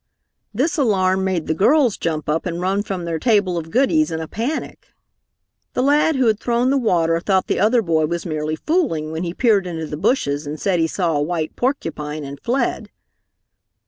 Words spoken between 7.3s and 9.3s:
the other boy was merely fooling when